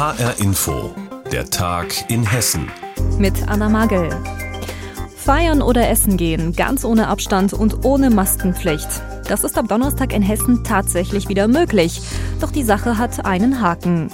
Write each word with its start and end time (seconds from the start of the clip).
HR 0.00 0.40
Info, 0.40 0.94
der 1.30 1.50
Tag 1.50 2.10
in 2.10 2.24
Hessen. 2.24 2.70
Mit 3.18 3.46
Anna 3.46 3.68
Magel. 3.68 4.08
Feiern 5.14 5.60
oder 5.60 5.90
essen 5.90 6.16
gehen, 6.16 6.54
ganz 6.54 6.86
ohne 6.86 7.08
Abstand 7.08 7.52
und 7.52 7.84
ohne 7.84 8.08
Maskenpflicht. 8.08 8.88
Das 9.28 9.44
ist 9.44 9.58
ab 9.58 9.68
Donnerstag 9.68 10.14
in 10.14 10.22
Hessen 10.22 10.64
tatsächlich 10.64 11.28
wieder 11.28 11.48
möglich. 11.48 12.00
Doch 12.40 12.50
die 12.50 12.62
Sache 12.62 12.96
hat 12.96 13.26
einen 13.26 13.60
Haken. 13.60 14.10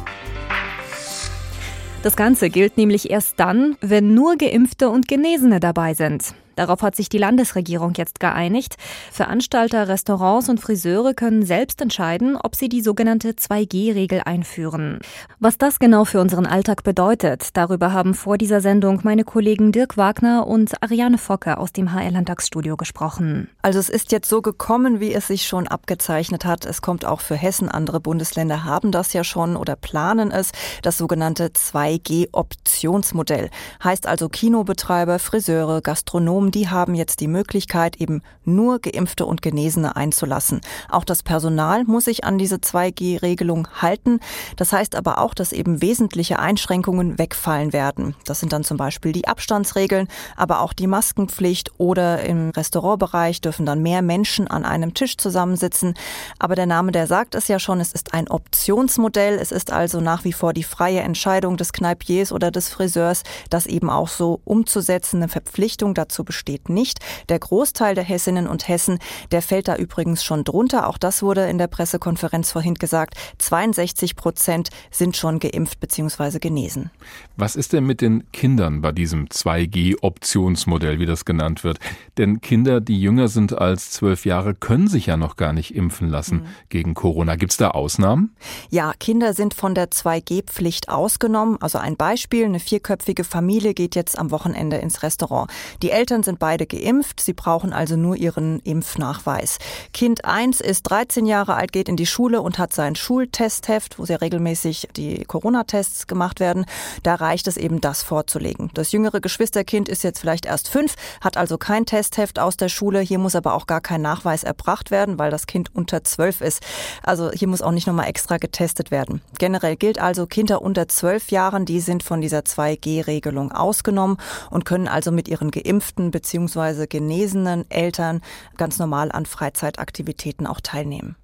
Das 2.03 2.16
Ganze 2.16 2.50
gilt 2.50 2.76
nämlich 2.76 3.08
erst 3.08 3.38
dann, 3.38 3.76
wenn 3.80 4.12
nur 4.12 4.34
Geimpfte 4.34 4.88
und 4.90 5.06
Genesene 5.06 5.60
dabei 5.60 5.94
sind. 5.94 6.34
Darauf 6.56 6.82
hat 6.82 6.96
sich 6.96 7.08
die 7.08 7.18
Landesregierung 7.18 7.92
jetzt 7.96 8.18
geeinigt. 8.18 8.76
Veranstalter, 9.12 9.88
Restaurants 9.88 10.48
und 10.48 10.58
Friseure 10.58 11.14
können 11.14 11.44
selbst 11.44 11.80
entscheiden, 11.80 12.36
ob 12.36 12.56
sie 12.56 12.68
die 12.68 12.80
sogenannte 12.80 13.30
2G-Regel 13.30 14.22
einführen. 14.24 14.98
Was 15.38 15.58
das 15.58 15.78
genau 15.78 16.05
für 16.05 16.20
unseren 16.20 16.46
Alltag 16.46 16.82
bedeutet, 16.82 17.50
darüber 17.52 17.92
haben 17.92 18.14
vor 18.14 18.38
dieser 18.38 18.61
Sendung 18.61 19.00
meine 19.05 19.24
Kollegen 19.24 19.70
Dirk 19.70 19.97
Wagner 19.97 20.47
und 20.47 20.83
Ariane 20.83 21.19
Focke 21.19 21.59
aus 21.59 21.73
dem 21.73 21.92
HR 21.92 22.11
Landtagsstudio 22.11 22.77
gesprochen. 22.77 23.48
Also 23.62 23.78
es 23.78 23.88
ist 23.88 24.11
jetzt 24.11 24.28
so 24.28 24.42
gekommen, 24.42 24.98
wie 24.98 25.12
es 25.12 25.27
sich 25.27 25.47
schon 25.47 25.69
abgezeichnet 25.69 26.45
hat. 26.45 26.64
Es 26.64 26.83
kommt 26.83 27.05
auch 27.05 27.20
für 27.20 27.36
Hessen. 27.36 27.69
Andere 27.69 28.00
Bundesländer 28.00 28.64
haben 28.64 28.92
das 28.92 29.12
ja 29.12 29.25
schon 29.25 29.56
oder 29.56 29.77
planen 29.77 30.30
es. 30.30 30.52
Das 30.83 30.97
sogenannte 30.97 31.48
2G-Optionsmodell. 31.48 33.50
Heißt 33.84 34.06
also 34.06 34.28
Kinobetreiber, 34.28 35.19
Friseure, 35.19 35.83
Gastronomen, 35.83 36.45
Unternehmen, 36.46 36.50
die 36.50 36.68
haben 36.68 36.95
jetzt 36.95 37.20
die 37.20 37.28
Möglichkeit, 37.28 37.96
eben 37.96 38.23
nur 38.45 38.78
Geimpfte 38.78 39.27
und 39.27 39.42
Genesene 39.42 39.96
einzulassen. 39.96 40.60
Auch 40.88 41.05
das 41.05 41.22
Personal 41.22 41.84
muss 41.84 42.05
sich 42.05 42.24
an 42.24 42.38
diese 42.38 42.56
2G-Regelung 42.56 43.69
halten. 43.80 44.20
Das 44.56 44.72
heißt 44.72 44.95
aber 44.95 45.19
auch, 45.19 45.34
dass 45.34 45.52
eben 45.52 45.82
wesentliche 45.82 46.38
Einschränkungen 46.38 47.19
wegfallen 47.19 47.72
werden. 47.72 48.14
Das 48.24 48.41
sind 48.41 48.52
dann 48.52 48.64
zum 48.64 48.77
Beispiel 48.77 49.12
die 49.12 49.27
Abstandsregeln, 49.27 50.08
aber 50.36 50.61
auch 50.61 50.72
die 50.72 50.86
Maskenpflicht 50.86 51.72
oder 51.78 52.22
im 52.22 52.50
Restaurantbereich 52.50 53.41
dürfen 53.41 53.66
dann 53.66 53.83
mehr 53.83 54.03
Menschen 54.03 54.48
an 54.48 54.64
einem 54.64 54.94
Tisch 54.94 55.16
zusammensitzen. 55.16 55.94
Aber 56.38 56.55
der 56.55 56.66
Name, 56.66 56.92
der 56.92 57.06
sagt 57.06 57.34
es 57.34 57.48
ja 57.48 57.58
schon, 57.58 57.81
es 57.81 57.92
ist 57.92 58.14
ein 58.14 58.28
Optionsmodell. 58.28 59.38
Es 59.38 59.53
ist 59.53 59.72
also 59.72 60.00
nach 60.00 60.25
wie 60.25 60.33
vor 60.33 60.53
die 60.53 60.62
freie 60.62 61.00
Entscheidung 61.00 61.56
des 61.56 61.72
Kneipiers 61.72 62.33
oder 62.33 62.50
des 62.50 62.69
Friseurs, 62.69 63.22
das 63.50 63.66
eben 63.66 63.91
auch 63.91 64.08
so 64.08 64.41
umzusetzen, 64.44 65.16
eine 65.16 65.28
Verpflichtung 65.28 65.94
dazu 65.94 66.25
besteht 66.25 66.36
besteht 66.37 66.69
nicht. 66.69 67.01
Der 67.31 67.39
Großteil 67.39 67.95
der 67.95 68.05
Hessinnen 68.05 68.47
und 68.47 68.69
Hessen, 68.69 68.98
der 69.31 69.41
fällt 69.41 69.69
da 69.69 69.77
übrigens 69.77 70.23
schon 70.23 70.45
drunter. 70.45 70.87
Auch 70.87 70.98
das 70.98 71.23
wurde 71.23 71.47
in 71.47 71.56
der 71.56 71.67
Pressekonferenz 71.67 72.53
vorhin 72.53 72.75
gesagt. 72.75 73.15
62 73.39 74.17
Prozent 74.17 74.69
sind 74.91 75.17
schon 75.17 75.39
geimpft 75.39 75.81
bzw. 75.81 76.39
genesen. 76.39 76.91
Was 77.37 77.56
ist 77.56 77.73
denn 77.73 77.87
mit 77.87 78.03
den 78.03 78.31
Kindern 78.33 78.83
bei 78.83 78.93
diesem 78.93 79.28
2G-Optionsmodell, 79.28 80.98
wie 80.98 81.06
das 81.06 81.25
genannt 81.25 81.65
wird? 81.65 81.78
Denn 82.19 82.43
Kinder, 82.43 82.83
die 82.83 83.00
jünger 83.00 83.28
sind 83.28 83.56
als 83.56 83.91
zwölf 83.91 84.27
Jahre, 84.27 84.55
können 84.55 84.89
sich 84.89 85.06
ja 85.06 85.17
noch 85.17 85.37
gar 85.37 85.55
nicht 85.55 85.75
impfen 85.75 86.11
lassen 86.11 86.37
mhm. 86.37 86.47
gegen 86.69 86.95
Corona. 86.95 87.37
Gibt 87.37 87.53
es 87.53 87.56
da 87.56 87.71
Ausnahmen? 87.71 88.37
Ja, 88.69 88.93
Kinder 88.98 89.33
sind 89.33 89.55
von 89.55 89.75
der 89.75 89.91
2G-Pflicht 89.91 90.91
ausgenommen. 90.91 91.56
Also 91.62 91.78
ein 91.78 91.97
Beispiel, 91.97 92.45
eine 92.45 92.61
vierköpfige 92.61 93.25
Familie 93.25 93.73
geht 93.73 93.95
jetzt 93.95 94.19
am 94.19 94.31
Wochenende 94.31 94.77
ins 94.77 95.03
Restaurant. 95.03 95.50
Die 95.83 95.91
Eltern 95.91 96.25
sind 96.27 96.38
beide 96.38 96.66
geimpft. 96.66 97.20
Sie 97.20 97.32
brauchen 97.32 97.72
also 97.72 97.96
nur 97.96 98.16
ihren 98.16 98.60
Impfnachweis. 98.60 99.56
Kind 99.94 100.27
1 100.27 100.60
ist 100.60 100.82
13 100.82 101.24
Jahre 101.24 101.55
alt, 101.55 101.72
geht 101.72 101.88
in 101.88 101.96
die 101.96 102.05
Schule 102.05 102.42
und 102.42 102.58
hat 102.58 102.74
sein 102.74 102.94
Schultestheft, 102.94 103.98
wo 103.98 104.05
sehr 104.05 104.20
regelmäßig 104.20 104.88
die 104.94 105.24
Corona-Tests 105.24 106.06
gemacht 106.06 106.38
werden. 106.38 106.66
Da 107.02 107.14
reicht 107.14 107.47
es 107.47 107.56
eben, 107.56 107.80
das 107.80 108.02
vorzulegen. 108.02 108.70
Das 108.74 108.92
jüngere 108.92 109.20
Geschwisterkind 109.20 109.88
ist 109.88 110.04
jetzt 110.04 110.20
vielleicht 110.20 110.44
erst 110.44 110.69
fünf, 110.69 110.94
hat 111.20 111.36
also 111.36 111.56
kein 111.56 111.86
Testheft 111.86 112.38
aus 112.38 112.56
der 112.56 112.69
Schule. 112.69 113.00
Hier 113.00 113.19
muss 113.19 113.34
aber 113.34 113.54
auch 113.54 113.66
gar 113.66 113.81
kein 113.81 114.03
Nachweis 114.03 114.44
erbracht 114.44 114.91
werden, 114.91 115.19
weil 115.19 115.31
das 115.31 115.47
Kind 115.47 115.75
unter 115.75 116.04
zwölf 116.04 116.41
ist. 116.41 116.62
Also 117.03 117.31
hier 117.31 117.48
muss 117.48 117.62
auch 117.62 117.70
nicht 117.70 117.86
nochmal 117.86 118.09
extra 118.09 118.36
getestet 118.36 118.91
werden. 118.91 119.22
Generell 119.38 119.76
gilt 119.76 120.00
also, 120.00 120.26
Kinder 120.26 120.60
unter 120.60 120.88
zwölf 120.88 121.31
Jahren, 121.31 121.65
die 121.65 121.81
sind 121.81 122.03
von 122.03 122.20
dieser 122.20 122.41
2G-Regelung 122.41 123.53
ausgenommen 123.53 124.19
und 124.50 124.65
können 124.65 124.88
also 124.88 125.12
mit 125.12 125.28
ihren 125.28 125.50
geimpften 125.50 126.10
bzw. 126.16 126.87
genesenen 126.87 127.71
Eltern 127.71 128.22
ganz 128.56 128.78
normal 128.78 129.12
an 129.12 129.27
Freizeitaktivitäten 129.27 130.47
auch 130.47 130.60
teilnehmen. 130.62 131.16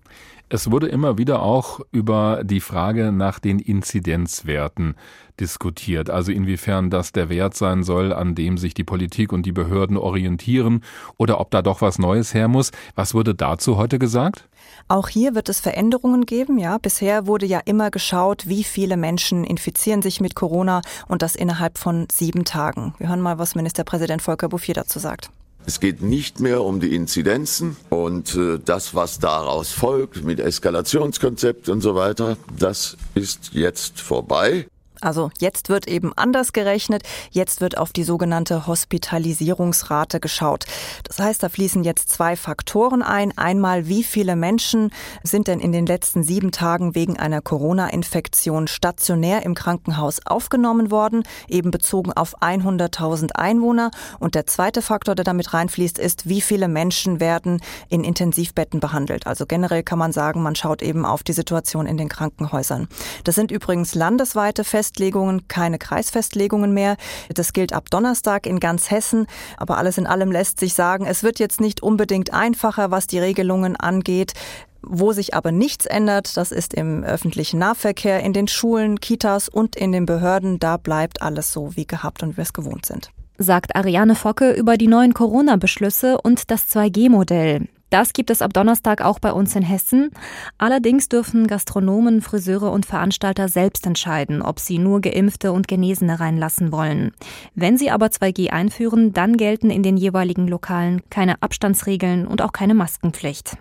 Es 0.54 0.70
wurde 0.70 0.88
immer 0.88 1.16
wieder 1.16 1.40
auch 1.40 1.80
über 1.92 2.42
die 2.44 2.60
Frage 2.60 3.10
nach 3.10 3.38
den 3.38 3.58
Inzidenzwerten 3.58 4.96
diskutiert, 5.40 6.10
also 6.10 6.30
inwiefern 6.30 6.90
das 6.90 7.12
der 7.12 7.30
Wert 7.30 7.54
sein 7.54 7.82
soll, 7.82 8.12
an 8.12 8.34
dem 8.34 8.58
sich 8.58 8.74
die 8.74 8.84
Politik 8.84 9.32
und 9.32 9.46
die 9.46 9.52
Behörden 9.52 9.96
orientieren 9.96 10.84
oder 11.16 11.40
ob 11.40 11.50
da 11.52 11.62
doch 11.62 11.80
was 11.80 11.98
Neues 11.98 12.34
her 12.34 12.48
muss. 12.48 12.70
Was 12.94 13.14
wurde 13.14 13.34
dazu 13.34 13.78
heute 13.78 13.98
gesagt? 13.98 14.46
Auch 14.88 15.08
hier 15.08 15.34
wird 15.34 15.48
es 15.48 15.58
Veränderungen 15.58 16.26
geben. 16.26 16.58
Ja, 16.58 16.76
bisher 16.76 17.26
wurde 17.26 17.46
ja 17.46 17.60
immer 17.64 17.90
geschaut, 17.90 18.46
wie 18.46 18.62
viele 18.62 18.98
Menschen 18.98 19.44
infizieren 19.44 20.02
sich 20.02 20.20
mit 20.20 20.34
Corona 20.34 20.82
und 21.08 21.22
das 21.22 21.34
innerhalb 21.34 21.78
von 21.78 22.08
sieben 22.12 22.44
Tagen. 22.44 22.92
Wir 22.98 23.08
hören 23.08 23.22
mal, 23.22 23.38
was 23.38 23.54
Ministerpräsident 23.54 24.20
Volker 24.20 24.50
Bouffier 24.50 24.74
dazu 24.74 24.98
sagt. 24.98 25.30
Es 25.64 25.80
geht 25.80 26.02
nicht 26.02 26.40
mehr 26.40 26.62
um 26.62 26.80
die 26.80 26.94
Inzidenzen 26.94 27.76
und 27.88 28.34
äh, 28.34 28.58
das, 28.64 28.94
was 28.94 29.18
daraus 29.18 29.70
folgt 29.70 30.24
mit 30.24 30.40
Eskalationskonzept 30.40 31.68
und 31.68 31.80
so 31.80 31.94
weiter, 31.94 32.36
das 32.58 32.96
ist 33.14 33.50
jetzt 33.52 34.00
vorbei. 34.00 34.66
Also 35.02 35.30
jetzt 35.38 35.68
wird 35.68 35.88
eben 35.88 36.12
anders 36.16 36.52
gerechnet. 36.52 37.02
Jetzt 37.30 37.60
wird 37.60 37.76
auf 37.76 37.92
die 37.92 38.04
sogenannte 38.04 38.66
Hospitalisierungsrate 38.66 40.20
geschaut. 40.20 40.64
Das 41.04 41.18
heißt, 41.18 41.42
da 41.42 41.48
fließen 41.48 41.82
jetzt 41.82 42.08
zwei 42.08 42.36
Faktoren 42.36 43.02
ein. 43.02 43.36
Einmal, 43.36 43.88
wie 43.88 44.04
viele 44.04 44.36
Menschen 44.36 44.90
sind 45.22 45.48
denn 45.48 45.60
in 45.60 45.72
den 45.72 45.86
letzten 45.86 46.22
sieben 46.22 46.52
Tagen 46.52 46.94
wegen 46.94 47.18
einer 47.18 47.40
Corona-Infektion 47.40 48.68
stationär 48.68 49.44
im 49.44 49.54
Krankenhaus 49.54 50.20
aufgenommen 50.24 50.90
worden, 50.90 51.24
eben 51.48 51.70
bezogen 51.70 52.12
auf 52.12 52.40
100.000 52.40 53.32
Einwohner. 53.32 53.90
Und 54.20 54.34
der 54.34 54.46
zweite 54.46 54.82
Faktor, 54.82 55.14
der 55.14 55.24
damit 55.24 55.52
reinfließt, 55.52 55.98
ist, 55.98 56.28
wie 56.28 56.40
viele 56.40 56.68
Menschen 56.68 57.18
werden 57.18 57.60
in 57.88 58.04
Intensivbetten 58.04 58.78
behandelt. 58.78 59.26
Also 59.26 59.46
generell 59.46 59.82
kann 59.82 59.98
man 59.98 60.12
sagen, 60.12 60.42
man 60.42 60.54
schaut 60.54 60.82
eben 60.82 61.04
auf 61.04 61.22
die 61.22 61.32
Situation 61.32 61.86
in 61.86 61.96
den 61.96 62.08
Krankenhäusern. 62.08 62.88
Das 63.24 63.34
sind 63.34 63.50
übrigens 63.50 63.94
landesweite 63.94 64.62
Fest 64.62 64.91
Festlegungen, 64.92 65.48
keine 65.48 65.78
Kreisfestlegungen 65.78 66.74
mehr. 66.74 66.96
Das 67.34 67.54
gilt 67.54 67.72
ab 67.72 67.90
Donnerstag 67.90 68.46
in 68.46 68.60
ganz 68.60 68.90
Hessen. 68.90 69.26
Aber 69.56 69.78
alles 69.78 69.96
in 69.96 70.06
allem 70.06 70.30
lässt 70.30 70.60
sich 70.60 70.74
sagen, 70.74 71.06
es 71.06 71.22
wird 71.22 71.38
jetzt 71.38 71.62
nicht 71.62 71.82
unbedingt 71.82 72.34
einfacher, 72.34 72.90
was 72.90 73.06
die 73.06 73.18
Regelungen 73.18 73.74
angeht. 73.74 74.34
Wo 74.82 75.12
sich 75.12 75.32
aber 75.32 75.50
nichts 75.50 75.86
ändert, 75.86 76.36
das 76.36 76.52
ist 76.52 76.74
im 76.74 77.04
öffentlichen 77.04 77.58
Nahverkehr, 77.58 78.20
in 78.20 78.34
den 78.34 78.48
Schulen, 78.48 79.00
Kitas 79.00 79.48
und 79.48 79.76
in 79.76 79.92
den 79.92 80.04
Behörden. 80.04 80.58
Da 80.58 80.76
bleibt 80.76 81.22
alles 81.22 81.52
so 81.52 81.74
wie 81.74 81.86
gehabt 81.86 82.22
und 82.22 82.36
wir 82.36 82.42
es 82.42 82.52
gewohnt 82.52 82.84
sind. 82.84 83.10
Sagt 83.38 83.74
Ariane 83.74 84.14
Focke 84.14 84.52
über 84.52 84.76
die 84.76 84.88
neuen 84.88 85.14
Corona-Beschlüsse 85.14 86.20
und 86.20 86.50
das 86.50 86.68
2G-Modell. 86.68 87.68
Das 87.92 88.14
gibt 88.14 88.30
es 88.30 88.40
ab 88.40 88.54
Donnerstag 88.54 89.02
auch 89.02 89.18
bei 89.18 89.32
uns 89.32 89.54
in 89.54 89.60
Hessen. 89.60 90.12
Allerdings 90.56 91.10
dürfen 91.10 91.46
Gastronomen, 91.46 92.22
Friseure 92.22 92.72
und 92.72 92.86
Veranstalter 92.86 93.48
selbst 93.48 93.86
entscheiden, 93.86 94.40
ob 94.40 94.60
sie 94.60 94.78
nur 94.78 95.02
Geimpfte 95.02 95.52
und 95.52 95.68
Genesene 95.68 96.18
reinlassen 96.18 96.72
wollen. 96.72 97.12
Wenn 97.54 97.76
sie 97.76 97.90
aber 97.90 98.06
2G 98.06 98.48
einführen, 98.48 99.12
dann 99.12 99.36
gelten 99.36 99.68
in 99.68 99.82
den 99.82 99.98
jeweiligen 99.98 100.48
Lokalen 100.48 101.02
keine 101.10 101.42
Abstandsregeln 101.42 102.26
und 102.26 102.40
auch 102.40 102.52
keine 102.52 102.72
Maskenpflicht. 102.72 103.58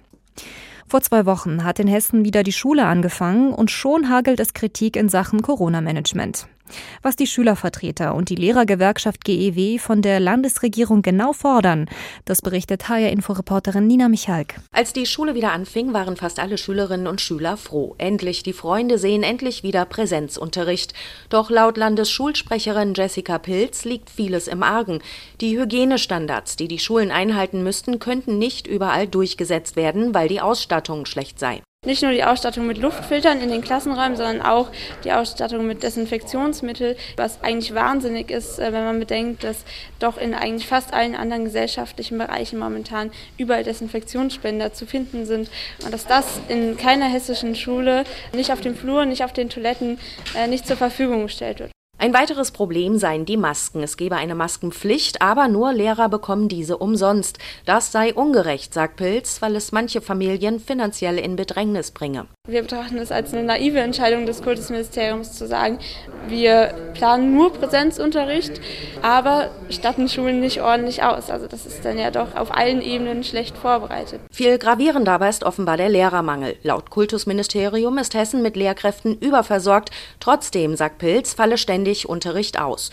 Vor 0.88 1.02
zwei 1.02 1.26
Wochen 1.26 1.66
hat 1.66 1.80
in 1.80 1.88
Hessen 1.88 2.24
wieder 2.24 2.44
die 2.44 2.54
Schule 2.54 2.86
angefangen 2.86 3.54
und 3.54 3.70
schon 3.70 4.08
hagelt 4.08 4.40
es 4.40 4.54
Kritik 4.54 4.96
in 4.96 5.10
Sachen 5.10 5.42
Corona-Management. 5.42 6.48
Was 7.02 7.16
die 7.16 7.28
Schülervertreter 7.28 8.16
und 8.16 8.30
die 8.30 8.36
Lehrergewerkschaft 8.36 9.24
GEW 9.24 9.78
von 9.78 10.02
der 10.02 10.20
Landesregierung 10.20 11.02
genau 11.02 11.34
fordern, 11.34 11.90
das 12.26 12.42
berichtet 12.42 12.90
HR-Inforeporterin 12.90 13.88
Nina 13.88 14.10
Michalk. 14.10 14.56
Als 14.72 14.94
die 14.94 15.06
Schule 15.06 15.36
wieder 15.36 15.52
anfing, 15.52 15.94
waren 15.94 16.18
fast 16.18 16.40
alle 16.40 16.58
Schülerinnen 16.58 17.08
und 17.08 17.22
Schüler 17.22 17.58
froh. 17.58 17.96
Endlich 17.98 18.44
die 18.44 18.54
Freunde 18.54 18.98
sehen, 18.98 19.24
endlich 19.24 19.64
wieder 19.64 19.86
Präsenzunterricht. 19.86 20.94
Doch 21.30 21.50
laut 21.50 21.78
Landesschulsprecherin 21.78 22.94
Jessica 22.94 23.38
Pilz 23.38 23.86
liegt 23.86 24.10
vieles 24.10 24.48
im 24.48 24.64
Argen. 24.64 25.00
Die 25.40 25.58
Hygienestandards, 25.58 26.56
die 26.56 26.68
die 26.68 26.80
Schulen 26.80 27.12
einhalten 27.12 27.64
müssten, 27.64 28.00
könnten 28.00 28.38
nicht 28.38 28.68
überall 28.68 29.08
durchgesetzt 29.08 29.76
werden, 29.76 30.14
weil 30.14 30.28
die 30.28 30.42
Ausstattung 30.42 31.06
schlecht 31.06 31.40
sei. 31.40 31.62
Nicht 31.84 32.04
nur 32.04 32.12
die 32.12 32.24
Ausstattung 32.24 32.68
mit 32.68 32.78
Luftfiltern 32.78 33.42
in 33.42 33.50
den 33.50 33.64
Klassenräumen, 33.64 34.16
sondern 34.16 34.44
auch 34.44 34.70
die 35.04 35.12
Ausstattung 35.14 35.66
mit 35.66 35.82
Desinfektionsmittel, 35.82 36.96
was 37.18 37.42
eigentlich 37.42 37.74
wahnsinnig 37.74 38.30
ist, 38.30 38.60
äh, 38.60 38.72
wenn 38.72 38.84
man 38.84 39.00
bedenkt, 39.00 39.44
dass 39.44 39.66
doch 39.98 40.20
in 40.20 40.36
eigentlich 40.36 40.68
fast 40.68 40.94
allen 40.94 41.16
anderen 41.16 41.44
gesellschaftlichen 41.44 42.20
Bereichen 42.20 42.60
momentan 42.60 43.10
überall 43.40 43.64
Desinfektionsspender 43.64 44.74
zu 44.74 44.86
finden 44.86 45.26
sind 45.26 45.50
und 45.84 45.92
dass 45.92 46.06
das 46.06 46.40
in 46.50 46.78
keiner 46.78 47.08
hessischen 47.08 47.56
Schule, 47.56 48.04
nicht 48.32 48.54
auf 48.54 48.62
dem 48.62 48.76
Flur, 48.76 49.06
nicht 49.06 49.24
auf 49.24 49.34
den 49.34 49.50
Toiletten, 49.50 49.98
äh, 50.38 50.46
nicht 50.46 50.68
zur 50.68 50.78
Verfügung 50.78 51.24
gestellt 51.24 51.62
wird. 51.62 51.72
Ein 52.02 52.16
weiteres 52.16 52.50
Problem 52.50 52.98
seien 52.98 53.26
die 53.26 53.38
Masken. 53.38 53.84
Es 53.84 53.96
gebe 53.96 54.16
eine 54.16 54.34
Maskenpflicht, 54.34 55.22
aber 55.22 55.48
nur 55.48 55.72
Lehrer 55.72 56.10
bekommen 56.10 56.48
diese 56.48 56.78
umsonst. 56.78 57.38
Das 57.68 57.92
sei 57.92 58.12
ungerecht, 58.16 58.74
sagt 58.74 58.96
Pilz, 58.96 59.40
weil 59.44 59.56
es 59.56 59.72
manche 59.72 60.02
Familien 60.02 60.60
finanziell 60.60 61.20
in 61.20 61.36
Bedrängnis 61.36 61.92
bringe. 61.92 62.26
Wir 62.48 62.64
betrachten 62.64 62.98
es 62.98 63.12
als 63.12 63.36
eine 63.36 63.44
naive 63.44 63.82
Entscheidung 63.82 64.26
des 64.26 64.42
Kultusministeriums 64.42 65.34
zu 65.34 65.46
sagen, 65.46 65.78
wir 66.28 66.74
planen 66.96 67.36
nur 67.36 67.54
Präsenzunterricht, 67.54 68.60
aber 69.04 69.52
statten 69.70 70.10
Schulen 70.10 70.40
nicht 70.40 70.60
ordentlich 70.60 71.04
aus. 71.04 71.30
Also 71.30 71.46
das 71.46 71.68
ist 71.68 71.86
dann 71.86 72.00
ja 72.00 72.10
doch 72.10 72.34
auf 72.34 72.52
allen 72.52 72.82
Ebenen 72.82 73.24
schlecht 73.24 73.56
vorbereitet. 73.56 74.22
Viel 74.32 74.58
gravierender 74.58 75.12
aber 75.12 75.30
ist 75.30 75.44
offenbar 75.44 75.78
der 75.78 75.90
Lehrermangel. 75.90 76.56
Laut 76.64 76.90
Kultusministerium 76.90 78.00
ist 78.00 78.16
Hessen 78.16 78.42
mit 78.42 78.56
Lehrkräften 78.56 79.20
überversorgt. 79.20 79.92
Trotzdem, 80.20 80.76
sagt 80.76 80.98
Pilz, 80.98 81.36
falle 81.36 81.60
ständig 81.60 81.91
Unterricht 82.08 82.60
aus. 82.60 82.92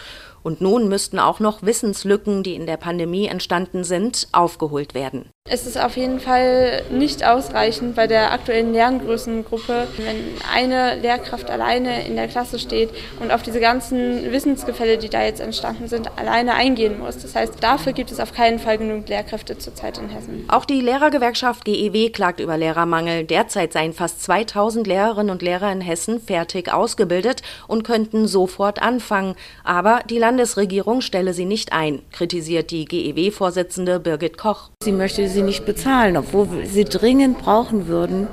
Und 0.49 0.62
nun 0.62 0.89
müssten 0.89 1.19
auch 1.19 1.41
noch 1.41 1.62
Wissenslücken, 1.62 2.43
die 2.43 2.55
in 2.55 2.65
der 2.65 2.79
Pandemie 2.79 3.27
entstanden 3.27 3.85
sind, 3.85 4.29
aufgeholt 4.33 4.95
werden. 4.95 5.29
Es 5.50 5.67
ist 5.67 5.81
auf 5.81 5.97
jeden 5.97 6.21
Fall 6.21 6.83
nicht 6.91 7.25
ausreichend 7.27 7.95
bei 7.95 8.06
der 8.06 8.33
aktuellen 8.33 8.75
Lerngrößengruppe, 8.75 9.87
wenn 9.97 10.17
eine 10.55 10.97
Lehrkraft 10.97 11.50
alleine 11.50 12.06
in 12.06 12.17
der 12.17 12.29
Klasse 12.29 12.59
steht 12.59 12.91
und 13.21 13.31
auf 13.31 13.43
diese 13.43 13.61
ganzen 13.61 14.31
Wissensgefälle, 14.31 14.99
die 14.99 15.09
da 15.09 15.23
jetzt 15.23 15.41
entstanden 15.41 15.89
sind, 15.89 16.11
alleine 16.19 16.55
eingehen 16.55 16.99
muss. 16.99 17.19
Das 17.19 17.35
heißt, 17.35 17.55
dafür 17.62 17.95
gibt 17.95 18.11
es 18.11 18.21
auf 18.21 18.35
keinen 18.35 18.59
Fall 18.59 18.77
genug 18.77 19.09
Lehrkräfte 19.09 19.56
zurzeit 19.56 19.97
in 19.97 20.11
Hessen. 20.11 20.45
Auch 20.49 20.67
die 20.67 20.83
Lehrergewerkschaft 20.83 21.65
GEW 21.65 22.11
klagt 22.11 22.41
über 22.41 22.59
Lehrermangel. 22.59 23.25
Derzeit 23.25 23.73
seien 23.73 23.95
fast 23.95 24.23
2000 24.23 24.87
Lehrerinnen 24.87 25.31
und 25.31 25.41
Lehrer 25.41 25.73
in 25.73 25.81
Hessen 25.81 26.21
fertig 26.21 26.73
ausgebildet 26.73 27.43
und 27.67 27.85
könnten 27.85 28.27
sofort 28.27 28.83
anfangen. 28.83 29.35
Aber 29.65 30.00
die 30.11 30.19
Landesregierung 30.38 31.00
stelle 31.00 31.35
sie 31.35 31.46
nicht 31.46 31.73
ein, 31.73 32.00
kritisiert 32.12 32.70
die 32.70 32.85
GEW-Vorsitzende 32.85 33.99
Birgit 33.99 34.38
Koch. 34.38 34.70
Sie 34.85 34.93
möchte 34.93 35.29
sie 35.29 35.43
nicht 35.43 35.67
bezahlen, 35.67 36.17
obwohl 36.17 36.52
wir 36.52 36.67
sie 36.67 36.85
dringend 36.85 37.38
brauchen 37.38 37.88
würden, 37.88 38.29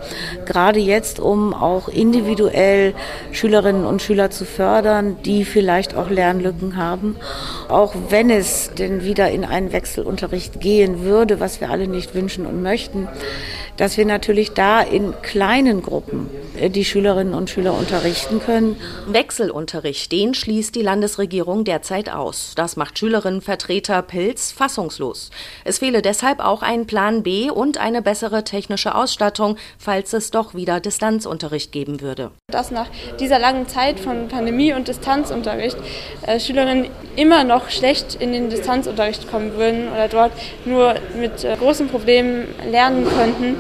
gerade 0.46 0.80
jetzt, 0.80 1.20
um 1.20 1.56
auch 1.56 1.88
individuell 1.88 2.94
Schülerinnen 3.32 3.86
und 3.86 4.04
Schüler 4.04 4.30
zu 4.30 4.46
fördern, 4.46 5.18
die 5.26 5.46
vielleicht 5.46 5.96
auch 5.96 6.12
Lernlücken 6.12 6.76
haben. 6.78 7.16
Auch 7.70 7.96
wenn 8.10 8.30
es 8.30 8.70
denn 8.78 9.04
wieder 9.04 9.32
in 9.32 9.44
einen 9.44 9.72
Wechselunterricht 9.72 10.62
gehen 10.62 11.02
würde, 11.02 11.40
was 11.40 11.60
wir 11.60 11.72
alle 11.72 11.88
nicht 11.88 12.14
wünschen 12.14 12.46
und 12.46 12.62
möchten, 12.62 13.08
dass 13.78 13.98
wir 13.98 14.06
natürlich 14.06 14.54
da 14.54 14.82
in 14.82 15.14
kleinen 15.22 15.82
Gruppen 15.82 16.30
äh, 16.60 16.70
die 16.70 16.86
Schülerinnen 16.86 17.34
und 17.34 17.50
Schüler 17.50 17.74
unterrichten 17.74 18.40
können. 18.40 18.78
Wechselunterricht, 19.08 20.12
den 20.12 20.34
schließt 20.34 20.76
die 20.76 20.82
Landesregierung 20.82 21.64
derzeit 21.64 22.10
aus. 22.10 22.54
Das 22.56 22.76
macht 22.76 23.00
Schülerinnenvertreter 23.00 24.02
Pilz 24.02 24.52
fassungslos. 24.52 25.30
Es 25.64 25.80
fehle 25.80 26.02
deshalb 26.02 26.40
auch 26.40 26.62
ein 26.62 26.86
Plan 26.86 27.24
B 27.24 27.50
und 27.50 27.78
eine 27.78 28.02
bessere 28.02 28.44
technische 28.44 28.96
Ausstattung, 28.96 29.58
falls 29.78 30.14
es 30.14 30.32
doch 30.32 30.54
wieder 30.54 30.80
Distanzunterricht 30.80 31.72
geben 31.72 32.02
würde. 32.02 32.32
Dass 32.52 32.72
nach 32.72 32.88
dieser 33.20 33.40
langen 33.40 33.68
Zeit 33.68 34.00
von 34.00 34.28
Pandemie 34.28 34.74
und 34.74 34.88
Distanzunterricht 34.88 35.78
äh, 36.26 36.40
Schülerinnen 36.40 36.90
immer 37.16 37.44
noch 37.44 37.70
schlecht 37.70 38.16
in 38.16 38.34
den 38.34 38.50
Distanzunterricht 38.50 39.30
kommen 39.30 39.54
würden 39.56 39.90
oder 39.90 40.08
dort 40.08 40.32
nur 40.66 40.96
mit 41.20 41.44
äh, 41.44 41.56
großen 41.58 41.88
Problemen 41.88 42.48
lernen 42.70 43.06
könnten, 43.06 43.56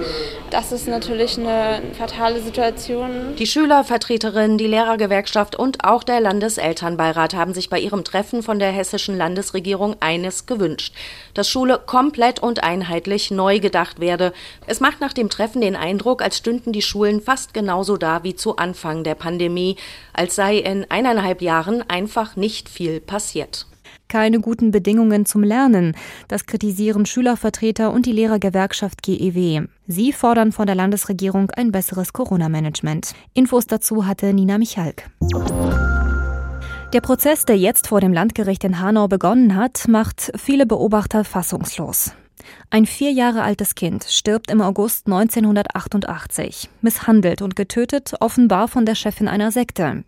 das 0.56 0.72
ist 0.72 0.88
natürlich 0.88 1.38
eine 1.38 1.82
fatale 1.98 2.40
Situation. 2.40 3.36
Die 3.38 3.46
Schülervertreterin, 3.46 4.58
die 4.58 4.68
Lehrergewerkschaft 4.68 5.56
und 5.56 5.84
auch 5.84 6.04
der 6.04 6.22
Landeselternbeirat 6.22 7.34
haben 7.34 7.54
sich 7.54 7.70
bei 7.70 7.80
ihrem 7.80 8.04
Treffen 8.04 8.42
von 8.42 8.60
der 8.60 8.72
hessischen 8.72 9.18
Landesregierung 9.18 9.98
eines 10.00 10.46
gewünscht, 10.46 10.94
dass 11.34 11.50
Schule 11.50 11.82
komplett 11.86 12.42
und 12.42 12.64
einheitlich 12.64 13.32
neu 13.32 13.60
gedacht 13.60 14.00
werde. 14.00 14.34
Es 14.66 14.80
macht 14.80 15.02
nach 15.02 15.14
dem 15.14 15.30
Treffen 15.30 15.62
den 15.62 15.76
Eindruck, 15.76 16.22
als 16.22 16.38
stünden 16.38 16.72
die 16.72 16.82
Schulen 16.82 17.22
fast 17.22 17.54
genauso 17.54 17.98
da 17.98 18.24
wie 18.24 18.36
zu 18.36 18.56
Anfang 18.56 19.04
der 19.04 19.16
Pandemie, 19.16 19.76
als 20.14 20.36
sei 20.36 20.58
in 20.58 20.90
eineinhalb 20.90 21.42
Jahren 21.42 21.84
einfach 21.90 22.36
nicht 22.36 22.70
viel 22.70 23.02
passiert 23.02 23.66
keine 24.08 24.40
guten 24.40 24.72
Bedingungen 24.72 25.26
zum 25.26 25.44
Lernen. 25.44 25.96
Das 26.28 26.46
kritisieren 26.46 27.06
Schülervertreter 27.06 27.92
und 27.92 28.06
die 28.06 28.12
Lehrergewerkschaft 28.12 29.02
GEW. 29.04 29.68
Sie 29.88 30.14
fordern 30.14 30.52
von 30.52 30.66
der 30.66 30.76
Landesregierung 30.76 31.52
ein 31.52 31.72
besseres 31.72 32.14
Corona-Management. 32.14 33.14
Infos 33.34 33.68
dazu 33.68 34.06
hatte 34.06 34.34
Nina 34.34 34.58
Michalk. 34.58 35.10
Der 36.94 37.02
Prozess, 37.02 37.46
der 37.46 37.58
jetzt 37.58 37.88
vor 37.88 38.00
dem 38.00 38.14
Landgericht 38.14 38.64
in 38.64 38.80
Hanau 38.80 39.08
begonnen 39.08 39.56
hat, 39.56 39.88
macht 39.88 40.32
viele 40.38 40.66
Beobachter 40.66 41.24
fassungslos. 41.24 42.14
Ein 42.70 42.86
vier 42.86 43.12
Jahre 43.12 43.44
altes 43.44 43.76
Kind 43.76 44.06
stirbt 44.06 44.52
im 44.52 44.62
August 44.62 45.08
1988, 45.08 46.70
misshandelt 46.82 47.42
und 47.42 47.56
getötet, 47.56 48.14
offenbar 48.20 48.68
von 48.68 48.86
der 48.86 48.96
Chefin 48.96 49.28
einer 49.28 49.52
Sekte. 49.52 50.04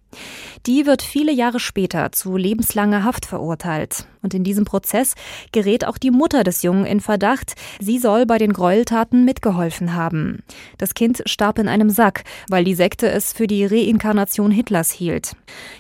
Die 0.66 0.86
wird 0.86 1.01
viele 1.01 1.31
Jahre 1.31 1.60
später 1.60 2.12
zu 2.12 2.38
lebenslanger 2.38 3.04
Haft 3.04 3.25
verurteilt. 3.25 4.07
Und 4.24 4.34
in 4.34 4.44
diesem 4.44 4.66
Prozess 4.66 5.13
gerät 5.51 5.86
auch 5.86 5.98
die 5.98 6.12
Mutter 6.12 6.44
des 6.44 6.63
Jungen 6.63 6.86
in 6.86 7.00
Verdacht. 7.00 7.54
Sie 7.80 8.00
soll 8.00 8.25
bei 8.25 8.38
den 8.38 8.51
Gräueltaten 8.51 9.24
mitgeholfen 9.24 9.94
haben. 9.94 10.44
Das 10.78 10.95
Kind 10.95 11.22
starb 11.25 11.60
in 11.60 11.68
einem 11.68 11.89
Sack, 11.89 12.24
weil 12.50 12.63
die 12.66 12.75
Sekte 12.75 13.10
es 13.10 13.31
für 13.31 13.48
die 13.48 13.66
Reinkarnation 13.66 14.51
Hitlers 14.51 14.92
hielt. 14.92 15.36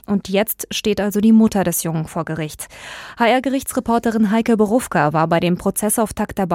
Und 0.05 0.29
jetzt 0.29 0.67
steht 0.71 1.01
also 1.01 1.19
die 1.19 1.33
Mutter 1.33 1.63
des 1.63 1.83
Jungen 1.83 2.05
vor 2.07 2.23
Gericht. 2.23 2.67
HR-Gerichtsreporterin 3.17 4.31
Heike 4.31 4.55
Berufka 4.55 5.11
war 5.11 5.27
bei 5.27 5.39
dem 5.39 5.57
Prozessauftakt 5.57 6.39
dabei. 6.39 6.46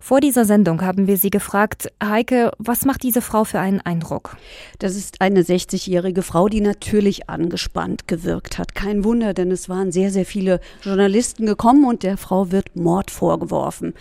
Vor 0.00 0.20
dieser 0.20 0.44
Sendung 0.44 0.82
haben 0.82 1.06
wir 1.06 1.16
sie 1.16 1.30
gefragt, 1.30 1.92
Heike, 2.02 2.52
was 2.58 2.84
macht 2.84 3.02
diese 3.02 3.22
Frau 3.22 3.44
für 3.44 3.60
einen 3.60 3.80
Eindruck? 3.80 4.36
Das 4.78 4.96
ist 4.96 5.20
eine 5.20 5.42
60-jährige 5.42 6.22
Frau, 6.22 6.48
die 6.48 6.60
natürlich 6.60 7.28
angespannt 7.28 8.08
gewirkt 8.08 8.58
hat. 8.58 8.74
Kein 8.74 9.04
Wunder, 9.04 9.34
denn 9.34 9.50
es 9.50 9.68
waren 9.68 9.92
sehr, 9.92 10.10
sehr 10.10 10.26
viele 10.26 10.60
Journalisten 10.82 11.24
Journalisten 11.24 11.46
gekommen 11.46 11.84
und 11.86 12.02
der 12.02 12.16
Frau 12.16 12.52
wird 12.52 12.76
Mord 12.76 13.10
vorgeworfen. 13.10 13.94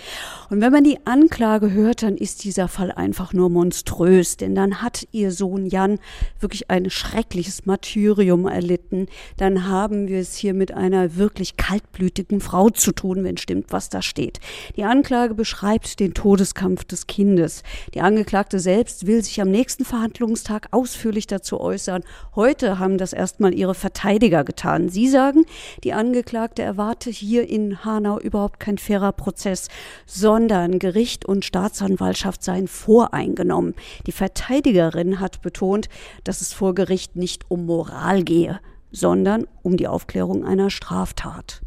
Und 0.49 0.61
wenn 0.61 0.71
man 0.71 0.83
die 0.83 0.97
Anklage 1.05 1.71
hört, 1.71 2.03
dann 2.03 2.17
ist 2.17 2.43
dieser 2.43 2.67
Fall 2.67 2.91
einfach 2.91 3.33
nur 3.33 3.49
monströs, 3.49 4.37
denn 4.37 4.55
dann 4.55 4.81
hat 4.81 5.07
ihr 5.11 5.31
Sohn 5.31 5.65
Jan 5.65 5.99
wirklich 6.39 6.69
ein 6.69 6.89
schreckliches 6.89 7.65
Martyrium 7.65 8.47
erlitten. 8.47 9.07
Dann 9.37 9.67
haben 9.67 10.07
wir 10.07 10.19
es 10.19 10.35
hier 10.35 10.53
mit 10.53 10.73
einer 10.73 11.15
wirklich 11.15 11.57
kaltblütigen 11.57 12.41
Frau 12.41 12.69
zu 12.69 12.91
tun, 12.91 13.23
wenn 13.23 13.37
stimmt, 13.37 13.67
was 13.69 13.89
da 13.89 14.01
steht. 14.01 14.39
Die 14.75 14.83
Anklage 14.83 15.22
beschreibt 15.29 15.99
den 15.99 16.13
Todeskampf 16.13 16.83
des 16.83 17.07
Kindes. 17.07 17.63
Die 17.93 18.01
Angeklagte 18.01 18.59
selbst 18.59 19.07
will 19.07 19.23
sich 19.23 19.41
am 19.41 19.49
nächsten 19.49 19.85
Verhandlungstag 19.85 20.67
ausführlich 20.71 21.27
dazu 21.27 21.59
äußern. 21.59 22.03
Heute 22.35 22.79
haben 22.79 22.97
das 22.97 23.13
erstmal 23.13 23.53
ihre 23.53 23.73
Verteidiger 23.73 24.43
getan. 24.43 24.89
Sie 24.89 25.07
sagen, 25.07 25.45
die 25.83 25.93
Angeklagte 25.93 26.61
erwarte 26.61 27.09
hier 27.09 27.49
in 27.49 27.83
Hanau 27.85 28.19
überhaupt 28.19 28.59
kein 28.59 28.77
fairer 28.77 29.13
Prozess, 29.13 29.69
sondern 30.05 30.79
Gericht 30.79 31.25
und 31.25 31.45
Staatsanwaltschaft 31.45 32.43
seien 32.43 32.67
voreingenommen. 32.67 33.75
Die 34.05 34.11
Verteidigerin 34.11 35.19
hat 35.19 35.41
betont, 35.41 35.89
dass 36.23 36.41
es 36.41 36.53
vor 36.53 36.75
Gericht 36.75 37.15
nicht 37.15 37.49
um 37.49 37.65
Moral 37.65 38.23
gehe, 38.23 38.59
sondern 38.91 39.47
um 39.61 39.77
die 39.77 39.87
Aufklärung 39.87 40.45
einer 40.45 40.69
Straftat. 40.69 41.61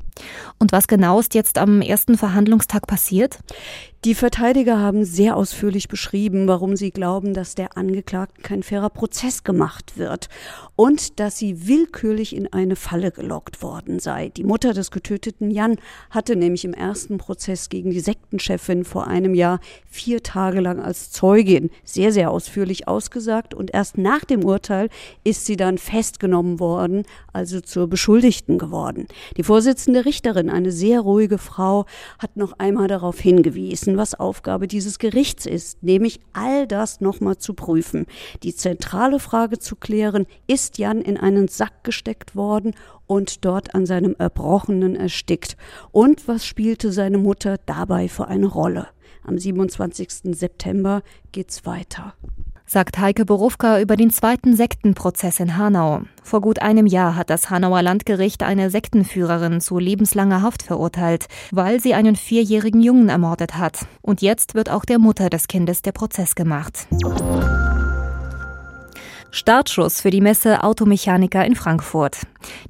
Und 0.58 0.72
was 0.72 0.86
genau 0.86 1.20
ist 1.20 1.34
jetzt 1.34 1.58
am 1.58 1.80
ersten 1.80 2.16
Verhandlungstag 2.16 2.86
passiert? 2.86 3.38
Die 4.06 4.14
Verteidiger 4.14 4.78
haben 4.78 5.04
sehr 5.04 5.36
ausführlich 5.36 5.88
beschrieben, 5.88 6.46
warum 6.46 6.76
sie 6.76 6.92
glauben, 6.92 7.34
dass 7.34 7.56
der 7.56 7.76
Angeklagten 7.76 8.40
kein 8.40 8.62
fairer 8.62 8.88
Prozess 8.88 9.42
gemacht 9.42 9.98
wird 9.98 10.28
und 10.76 11.18
dass 11.18 11.38
sie 11.38 11.66
willkürlich 11.66 12.36
in 12.36 12.52
eine 12.52 12.76
Falle 12.76 13.10
gelockt 13.10 13.62
worden 13.62 13.98
sei. 13.98 14.28
Die 14.28 14.44
Mutter 14.44 14.74
des 14.74 14.92
getöteten 14.92 15.50
Jan 15.50 15.78
hatte 16.10 16.36
nämlich 16.36 16.64
im 16.64 16.72
ersten 16.72 17.18
Prozess 17.18 17.68
gegen 17.68 17.90
die 17.90 17.98
Sektenchefin 17.98 18.84
vor 18.84 19.08
einem 19.08 19.34
Jahr 19.34 19.58
vier 19.88 20.22
Tage 20.22 20.60
lang 20.60 20.78
als 20.78 21.10
Zeugin 21.10 21.70
sehr, 21.82 22.12
sehr 22.12 22.30
ausführlich 22.30 22.86
ausgesagt 22.86 23.54
und 23.54 23.74
erst 23.74 23.98
nach 23.98 24.24
dem 24.24 24.44
Urteil 24.44 24.88
ist 25.24 25.46
sie 25.46 25.56
dann 25.56 25.78
festgenommen 25.78 26.60
worden, 26.60 27.02
also 27.32 27.60
zur 27.60 27.88
Beschuldigten 27.88 28.58
geworden. 28.58 29.08
Die 29.36 29.42
Vorsitzende 29.42 30.04
Richterin, 30.04 30.48
eine 30.48 30.70
sehr 30.70 31.00
ruhige 31.00 31.38
Frau, 31.38 31.86
hat 32.20 32.36
noch 32.36 32.60
einmal 32.60 32.86
darauf 32.86 33.18
hingewiesen, 33.18 33.95
verstehen, 33.96 33.98
was 33.98 34.14
Aufgabe 34.14 34.66
dieses 34.68 34.98
Gerichts 34.98 35.46
ist, 35.46 35.82
nämlich 35.82 36.20
all 36.32 36.66
das 36.66 37.00
nochmal 37.00 37.38
zu 37.38 37.54
prüfen. 37.54 38.06
Die 38.42 38.54
zentrale 38.54 39.18
Frage 39.18 39.58
zu 39.58 39.76
klären, 39.76 40.26
ist 40.46 40.78
Jan 40.78 41.00
in 41.00 41.16
einen 41.16 41.48
Sack 41.48 41.84
gesteckt 41.84 42.36
worden 42.36 42.74
und 43.06 43.44
dort 43.44 43.74
an 43.74 43.86
seinem 43.86 44.14
Erbrochenen 44.18 44.96
erstickt? 44.96 45.56
Und 45.92 46.28
was 46.28 46.44
spielte 46.44 46.92
seine 46.92 47.18
Mutter 47.18 47.58
dabei 47.66 48.08
für 48.08 48.28
eine 48.28 48.46
Rolle? 48.46 48.88
Am 49.24 49.38
27. 49.38 50.36
September 50.36 51.02
geht's 51.32 51.66
weiter 51.66 52.14
sagt 52.66 52.98
Heike 52.98 53.24
Borufka 53.24 53.80
über 53.80 53.96
den 53.96 54.10
zweiten 54.10 54.56
Sektenprozess 54.56 55.40
in 55.40 55.56
Hanau. 55.56 56.02
Vor 56.22 56.40
gut 56.40 56.60
einem 56.60 56.86
Jahr 56.86 57.14
hat 57.14 57.30
das 57.30 57.48
Hanauer 57.48 57.82
Landgericht 57.82 58.42
eine 58.42 58.70
Sektenführerin 58.70 59.60
zu 59.60 59.78
lebenslanger 59.78 60.42
Haft 60.42 60.62
verurteilt, 60.64 61.26
weil 61.52 61.80
sie 61.80 61.94
einen 61.94 62.16
vierjährigen 62.16 62.82
Jungen 62.82 63.08
ermordet 63.08 63.56
hat. 63.56 63.86
Und 64.02 64.20
jetzt 64.20 64.54
wird 64.54 64.70
auch 64.70 64.84
der 64.84 64.98
Mutter 64.98 65.30
des 65.30 65.46
Kindes 65.46 65.82
der 65.82 65.92
Prozess 65.92 66.34
gemacht. 66.34 66.88
Startschuss 69.30 70.00
für 70.00 70.10
die 70.10 70.20
Messe 70.20 70.64
Automechaniker 70.64 71.44
in 71.44 71.54
Frankfurt. 71.54 72.18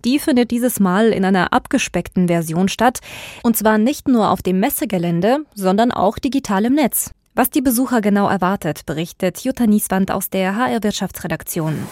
Die 0.04 0.18
findet 0.18 0.50
dieses 0.50 0.80
Mal 0.80 1.10
in 1.10 1.24
einer 1.24 1.52
abgespeckten 1.52 2.26
Version 2.26 2.68
statt, 2.68 2.98
und 3.42 3.56
zwar 3.56 3.78
nicht 3.78 4.08
nur 4.08 4.30
auf 4.30 4.42
dem 4.42 4.58
Messegelände, 4.58 5.44
sondern 5.54 5.92
auch 5.92 6.18
digital 6.18 6.64
im 6.64 6.74
Netz. 6.74 7.12
Was 7.38 7.50
die 7.50 7.60
Besucher 7.60 8.00
genau 8.00 8.30
erwartet, 8.30 8.86
berichtet 8.86 9.40
Jutta 9.40 9.66
Nieswand 9.66 10.10
aus 10.10 10.30
der 10.30 10.56
HR 10.56 10.82
Wirtschaftsredaktion. 10.82 11.86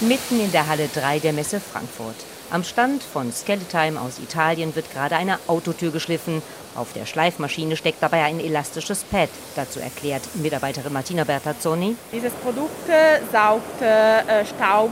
Mitten 0.00 0.40
in 0.40 0.50
der 0.50 0.66
Halle 0.66 0.88
3 0.92 1.20
der 1.20 1.32
Messe 1.32 1.60
Frankfurt. 1.60 2.16
Am 2.50 2.64
Stand 2.64 3.00
von 3.04 3.32
Skeletime 3.32 4.00
aus 4.00 4.18
Italien 4.18 4.74
wird 4.74 4.92
gerade 4.92 5.14
eine 5.14 5.38
Autotür 5.46 5.92
geschliffen. 5.92 6.42
Auf 6.74 6.92
der 6.94 7.06
Schleifmaschine 7.06 7.76
steckt 7.76 8.02
dabei 8.02 8.24
ein 8.24 8.40
elastisches 8.40 9.04
Pad. 9.04 9.28
Dazu 9.54 9.78
erklärt 9.78 10.22
Mitarbeiterin 10.34 10.92
Martina 10.92 11.22
Bertazzoni. 11.22 11.94
Dieses 12.12 12.32
Produkt 12.32 12.88
äh, 12.88 13.20
saugt 13.30 13.80
äh, 13.82 14.44
Staub 14.46 14.90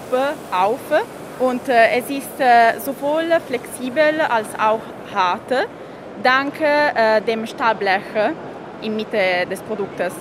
auf 0.53 0.79
und 1.41 1.69
äh, 1.69 1.99
es 1.99 2.09
ist 2.09 2.85
sowohl 2.85 3.25
flexibel 3.45 4.21
als 4.21 4.47
auch 4.57 4.83
hart, 5.13 5.51
dank 6.23 6.55
dem 7.27 7.47
Stahlblech 7.47 8.05
in 8.83 8.97
Mitte 8.97 9.47
des 9.51 9.61
Produktes. 9.63 10.13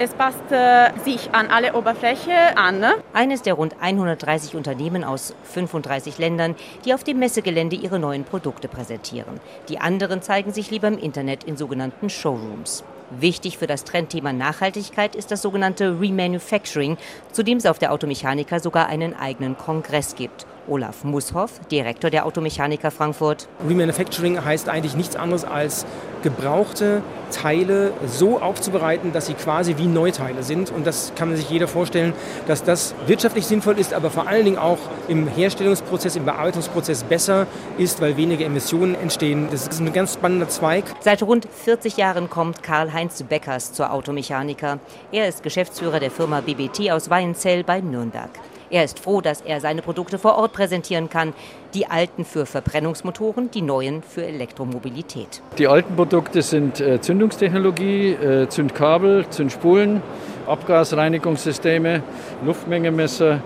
Es 0.00 0.14
passt 0.14 0.52
äh, 0.52 0.90
sich 1.04 1.34
an 1.34 1.48
alle 1.48 1.74
Oberfläche 1.74 2.56
an. 2.56 2.84
Eines 3.12 3.42
der 3.42 3.54
rund 3.54 3.74
130 3.80 4.54
Unternehmen 4.54 5.02
aus 5.02 5.34
35 5.42 6.18
Ländern, 6.18 6.54
die 6.84 6.94
auf 6.94 7.02
dem 7.02 7.18
Messegelände 7.18 7.74
ihre 7.74 7.98
neuen 7.98 8.22
Produkte 8.22 8.68
präsentieren. 8.68 9.40
Die 9.68 9.80
anderen 9.80 10.22
zeigen 10.22 10.52
sich 10.52 10.70
lieber 10.70 10.86
im 10.86 10.98
Internet 10.98 11.42
in 11.42 11.56
sogenannten 11.56 12.10
Showrooms. 12.10 12.84
Wichtig 13.10 13.58
für 13.58 13.66
das 13.66 13.82
Trendthema 13.82 14.32
Nachhaltigkeit 14.32 15.16
ist 15.16 15.32
das 15.32 15.42
sogenannte 15.42 15.98
Remanufacturing, 16.00 16.96
zu 17.32 17.42
dem 17.42 17.58
es 17.58 17.66
auf 17.66 17.80
der 17.80 17.90
Automechaniker 17.90 18.60
sogar 18.60 18.86
einen 18.86 19.14
eigenen 19.14 19.56
Kongress 19.56 20.14
gibt. 20.14 20.46
Olaf 20.68 21.04
Mushoff, 21.04 21.60
Direktor 21.70 22.10
der 22.10 22.26
Automechaniker 22.26 22.90
Frankfurt. 22.90 23.48
Remanufacturing 23.66 24.44
heißt 24.44 24.68
eigentlich 24.68 24.96
nichts 24.96 25.16
anderes 25.16 25.44
als 25.44 25.86
gebrauchte 26.22 27.02
Teile 27.30 27.92
so 28.06 28.40
aufzubereiten, 28.40 29.12
dass 29.12 29.26
sie 29.26 29.34
quasi 29.34 29.76
wie 29.76 29.86
Neuteile 29.86 30.42
sind. 30.42 30.70
Und 30.70 30.86
das 30.86 31.12
kann 31.14 31.28
man 31.28 31.36
sich 31.36 31.48
jeder 31.50 31.68
vorstellen, 31.68 32.12
dass 32.46 32.64
das 32.64 32.94
wirtschaftlich 33.06 33.46
sinnvoll 33.46 33.78
ist, 33.78 33.94
aber 33.94 34.10
vor 34.10 34.26
allen 34.26 34.44
Dingen 34.44 34.58
auch 34.58 34.78
im 35.08 35.28
Herstellungsprozess, 35.28 36.16
im 36.16 36.24
Bearbeitungsprozess 36.24 37.04
besser 37.04 37.46
ist, 37.76 38.00
weil 38.00 38.16
weniger 38.16 38.44
Emissionen 38.44 38.94
entstehen. 38.94 39.48
Das 39.50 39.66
ist 39.66 39.80
ein 39.80 39.92
ganz 39.92 40.14
spannender 40.14 40.48
Zweig. 40.48 40.84
Seit 41.00 41.22
rund 41.22 41.46
40 41.64 41.96
Jahren 41.96 42.30
kommt 42.30 42.62
Karl-Heinz 42.62 43.22
Beckers 43.22 43.72
zur 43.72 43.92
Automechaniker. 43.92 44.78
Er 45.12 45.28
ist 45.28 45.42
Geschäftsführer 45.42 46.00
der 46.00 46.10
Firma 46.10 46.40
BBT 46.40 46.90
aus 46.90 47.10
Weinzell 47.10 47.64
bei 47.64 47.80
Nürnberg. 47.80 48.30
Er 48.70 48.84
ist 48.84 48.98
froh, 48.98 49.20
dass 49.20 49.40
er 49.40 49.60
seine 49.60 49.82
Produkte 49.82 50.18
vor 50.18 50.36
Ort 50.36 50.52
präsentieren 50.52 51.08
kann. 51.08 51.32
Die 51.74 51.86
alten 51.86 52.24
für 52.24 52.46
Verbrennungsmotoren, 52.46 53.50
die 53.50 53.62
neuen 53.62 54.02
für 54.02 54.24
Elektromobilität. 54.24 55.42
Die 55.58 55.66
alten 55.66 55.96
Produkte 55.96 56.42
sind 56.42 56.80
äh, 56.80 57.00
Zündungstechnologie, 57.00 58.12
äh, 58.12 58.48
Zündkabel, 58.48 59.28
Zündspulen, 59.30 60.02
Abgasreinigungssysteme, 60.46 62.02
Luftmengemesser 62.44 63.42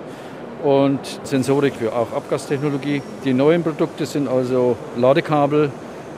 und 0.63 1.01
Sensorik 1.25 1.75
für 1.75 1.93
auch 1.93 2.13
Abgastechnologie. 2.13 3.03
Die 3.25 3.33
neuen 3.33 3.63
Produkte 3.63 4.07
sind 4.07 4.29
also 4.29 4.77
Ladekabel 4.97 5.71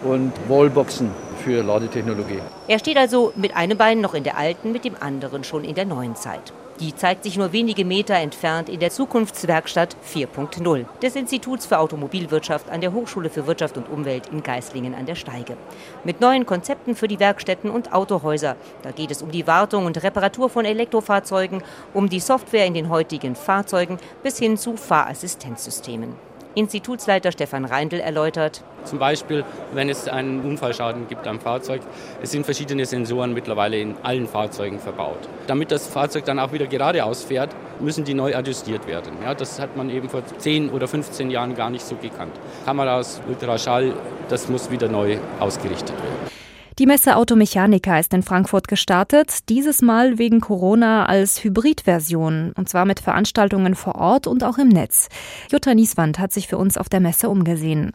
und 0.02 0.32
Wallboxen 0.48 1.10
für 1.42 1.62
Ladetechnologie. 1.62 2.40
Er 2.68 2.78
steht 2.78 2.96
also 2.96 3.32
mit 3.36 3.56
einem 3.56 3.78
Bein 3.78 4.00
noch 4.00 4.14
in 4.14 4.24
der 4.24 4.36
alten, 4.36 4.72
mit 4.72 4.84
dem 4.84 4.96
anderen 5.00 5.44
schon 5.44 5.64
in 5.64 5.74
der 5.74 5.84
neuen 5.84 6.16
Zeit. 6.16 6.52
Die 6.80 6.94
zeigt 6.96 7.22
sich 7.22 7.36
nur 7.36 7.52
wenige 7.52 7.84
Meter 7.84 8.16
entfernt 8.16 8.68
in 8.68 8.80
der 8.80 8.90
Zukunftswerkstatt 8.90 9.96
4.0 10.12 10.84
des 11.00 11.14
Instituts 11.14 11.66
für 11.66 11.78
Automobilwirtschaft 11.78 12.68
an 12.68 12.80
der 12.80 12.92
Hochschule 12.92 13.30
für 13.30 13.46
Wirtschaft 13.46 13.76
und 13.76 13.88
Umwelt 13.88 14.26
in 14.32 14.42
Geislingen 14.42 14.92
an 14.92 15.06
der 15.06 15.14
Steige. 15.14 15.56
Mit 16.02 16.20
neuen 16.20 16.46
Konzepten 16.46 16.96
für 16.96 17.06
die 17.06 17.20
Werkstätten 17.20 17.70
und 17.70 17.92
Autohäuser. 17.92 18.56
Da 18.82 18.90
geht 18.90 19.12
es 19.12 19.22
um 19.22 19.30
die 19.30 19.46
Wartung 19.46 19.86
und 19.86 20.02
Reparatur 20.02 20.50
von 20.50 20.64
Elektrofahrzeugen, 20.64 21.62
um 21.92 22.08
die 22.08 22.18
Software 22.18 22.66
in 22.66 22.74
den 22.74 22.88
heutigen 22.88 23.36
Fahrzeugen 23.36 23.98
bis 24.24 24.38
hin 24.38 24.56
zu 24.56 24.76
Fahrassistenzsystemen. 24.76 26.33
Institutsleiter 26.54 27.32
Stefan 27.32 27.64
Reindl 27.64 28.00
erläutert. 28.00 28.62
Zum 28.84 28.98
Beispiel, 28.98 29.44
wenn 29.72 29.88
es 29.88 30.08
einen 30.08 30.40
Unfallschaden 30.40 31.08
gibt 31.08 31.26
am 31.26 31.40
Fahrzeug, 31.40 31.80
es 32.22 32.30
sind 32.30 32.44
verschiedene 32.44 32.86
Sensoren 32.86 33.32
mittlerweile 33.32 33.78
in 33.78 33.96
allen 34.02 34.28
Fahrzeugen 34.28 34.78
verbaut. 34.78 35.28
Damit 35.46 35.70
das 35.70 35.88
Fahrzeug 35.88 36.24
dann 36.24 36.38
auch 36.38 36.52
wieder 36.52 36.66
geradeaus 36.66 37.24
fährt, 37.24 37.50
müssen 37.80 38.04
die 38.04 38.14
neu 38.14 38.36
adjustiert 38.36 38.86
werden. 38.86 39.12
Ja, 39.22 39.34
das 39.34 39.58
hat 39.58 39.76
man 39.76 39.90
eben 39.90 40.08
vor 40.08 40.22
10 40.24 40.70
oder 40.70 40.86
15 40.86 41.30
Jahren 41.30 41.54
gar 41.54 41.70
nicht 41.70 41.84
so 41.84 41.96
gekannt. 41.96 42.32
Kameras, 42.64 43.20
Ultraschall, 43.28 43.94
das 44.28 44.48
muss 44.48 44.70
wieder 44.70 44.88
neu 44.88 45.18
ausgerichtet 45.40 45.92
werden. 45.92 46.33
Die 46.80 46.86
Messe 46.86 47.14
Automechanika 47.14 48.00
ist 48.00 48.12
in 48.14 48.24
Frankfurt 48.24 48.66
gestartet, 48.66 49.48
dieses 49.48 49.80
Mal 49.80 50.18
wegen 50.18 50.40
Corona 50.40 51.06
als 51.06 51.44
Hybridversion, 51.44 52.52
und 52.56 52.68
zwar 52.68 52.84
mit 52.84 52.98
Veranstaltungen 52.98 53.76
vor 53.76 53.94
Ort 53.94 54.26
und 54.26 54.42
auch 54.42 54.58
im 54.58 54.70
Netz. 54.70 55.08
Jutta 55.52 55.72
Nieswand 55.72 56.18
hat 56.18 56.32
sich 56.32 56.48
für 56.48 56.58
uns 56.58 56.76
auf 56.76 56.88
der 56.88 56.98
Messe 56.98 57.28
umgesehen. 57.28 57.92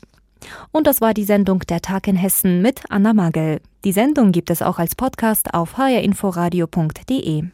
Und 0.72 0.88
das 0.88 1.02
war 1.02 1.14
die 1.14 1.26
Sendung 1.26 1.60
Der 1.68 1.82
Tag 1.82 2.08
in 2.08 2.16
Hessen 2.16 2.62
mit 2.62 2.84
Anna 2.88 3.14
Magel. 3.14 3.60
Die 3.84 3.92
Sendung 3.92 4.32
gibt 4.32 4.50
es 4.50 4.62
auch 4.62 4.80
als 4.80 4.96
Podcast 4.96 5.54
auf 5.54 5.78
hrinforadio.de. 5.78 7.50